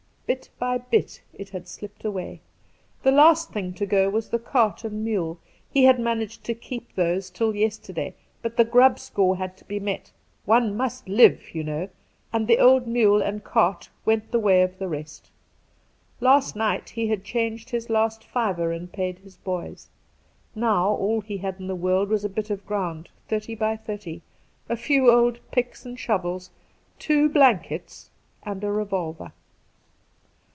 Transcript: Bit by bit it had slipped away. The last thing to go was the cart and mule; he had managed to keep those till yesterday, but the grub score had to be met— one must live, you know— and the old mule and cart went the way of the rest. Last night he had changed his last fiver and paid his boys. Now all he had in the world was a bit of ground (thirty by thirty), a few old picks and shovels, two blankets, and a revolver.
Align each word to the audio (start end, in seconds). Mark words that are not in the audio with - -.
Bit 0.31 0.47
by 0.57 0.77
bit 0.77 1.21
it 1.33 1.49
had 1.49 1.67
slipped 1.67 2.05
away. 2.05 2.39
The 3.03 3.11
last 3.11 3.51
thing 3.51 3.73
to 3.73 3.85
go 3.85 4.09
was 4.09 4.29
the 4.29 4.39
cart 4.39 4.85
and 4.85 5.03
mule; 5.03 5.41
he 5.69 5.83
had 5.83 5.99
managed 5.99 6.45
to 6.45 6.53
keep 6.55 6.95
those 6.95 7.29
till 7.29 7.53
yesterday, 7.53 8.15
but 8.41 8.55
the 8.55 8.63
grub 8.63 8.97
score 8.97 9.35
had 9.35 9.57
to 9.57 9.65
be 9.65 9.77
met— 9.77 10.13
one 10.55 10.77
must 10.77 11.09
live, 11.09 11.53
you 11.53 11.65
know— 11.65 11.89
and 12.31 12.47
the 12.47 12.59
old 12.59 12.87
mule 12.87 13.21
and 13.21 13.43
cart 13.43 13.89
went 14.05 14.31
the 14.31 14.39
way 14.39 14.61
of 14.61 14.79
the 14.79 14.87
rest. 14.87 15.29
Last 16.21 16.55
night 16.55 16.91
he 16.91 17.07
had 17.09 17.25
changed 17.25 17.71
his 17.71 17.89
last 17.89 18.23
fiver 18.23 18.71
and 18.71 18.89
paid 18.89 19.19
his 19.19 19.35
boys. 19.35 19.89
Now 20.55 20.91
all 20.91 21.19
he 21.19 21.39
had 21.39 21.59
in 21.59 21.67
the 21.67 21.75
world 21.75 22.07
was 22.07 22.23
a 22.23 22.29
bit 22.29 22.49
of 22.49 22.65
ground 22.65 23.09
(thirty 23.27 23.53
by 23.53 23.75
thirty), 23.75 24.21
a 24.69 24.77
few 24.77 25.11
old 25.11 25.39
picks 25.51 25.85
and 25.85 25.99
shovels, 25.99 26.51
two 26.99 27.27
blankets, 27.27 28.11
and 28.43 28.63
a 28.63 28.71
revolver. 28.71 29.33